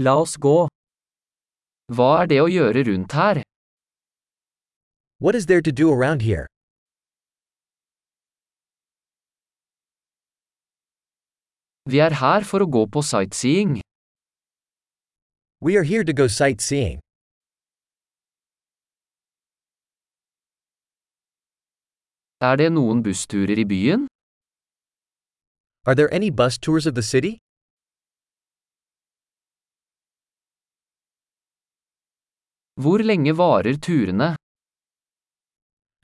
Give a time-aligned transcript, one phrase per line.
[0.00, 0.68] La oss gå.
[1.90, 3.40] Hva er det å gjøre rundt her?
[5.18, 6.46] What is there to do around here?
[11.90, 13.80] Vi er her for å gå på sightseeing.
[15.60, 17.02] We are here to go sightseeing.
[22.38, 24.06] Er det noen bussturer i byen?
[25.86, 27.38] Are there any bus tours of the city?
[32.82, 34.28] Hvor lenge varer turene?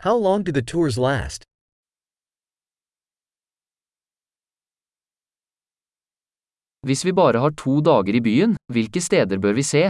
[0.04, 1.42] How long do the tours last?
[6.86, 9.82] Hvis vi bare har to dager i byen, hvilke steder bør vi se?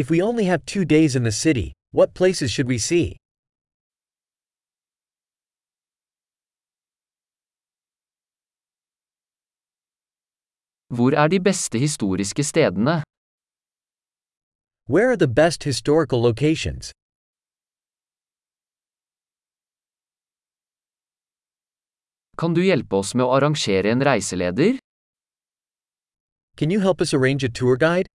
[0.00, 1.68] If we only have two days in the city,
[1.98, 3.06] what places should we see?
[10.96, 12.96] Hvor er de beste historiske stedene?
[14.86, 16.92] Where are the best historical locations?
[22.36, 24.76] Kan du hjelpe oss med å arrangere en reiseleder?
[26.60, 28.12] Can you help us arrange a tour guide?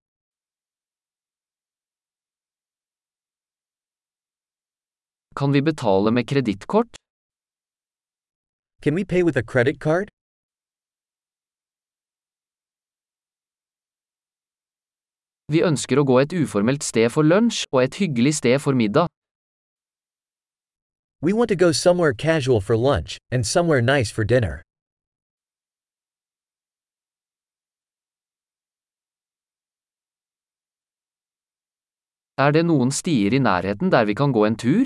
[5.36, 7.02] Kan vi betale med kredittkort?
[8.81, 10.09] Can we pay with a credit card?
[15.50, 19.08] Vi ønsker å gå et uformelt sted for lunsj og et hyggelig sted for middag.
[21.22, 24.61] We want to go somewhere casual for lunch, and somewhere nice for dinner.
[32.38, 34.86] Er det noen stier i nærheten der vi kan gå en tur?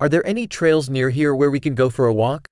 [0.00, 2.46] Are there any trails near here where we can go for a walk?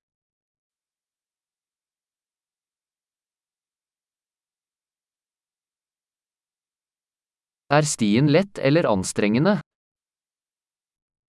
[7.69, 9.59] Er stien lett eller anstrengende?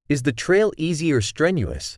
[0.08, 1.96] Is the trail easy or strenuous?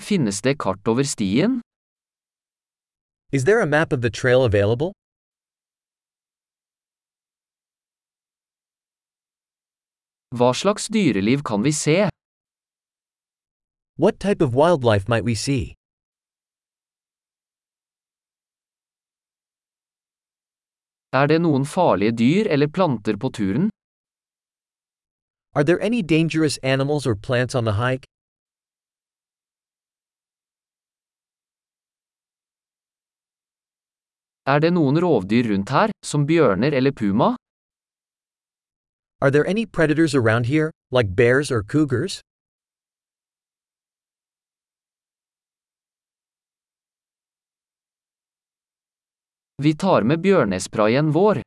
[0.00, 1.60] Finnes det kart over stien?
[3.32, 4.92] Is there a map of the trail available?
[10.30, 12.08] Hva slags dyreliv kan vi se?
[13.96, 15.74] What type of wildlife might we see?
[21.12, 23.68] Er det noen farlige dyr eller planter på turen?
[25.54, 28.06] Are there any dangerous animals or plants on the hike?
[34.46, 37.36] Er det noen rovdyr rundt her, som bjørner eller puma?
[39.20, 42.22] Are there any predators around here, like bears or cougars?
[49.62, 51.42] Vi tar med bjørnesprayen vår.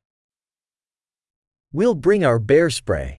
[1.73, 3.17] We'll bring our bear spray.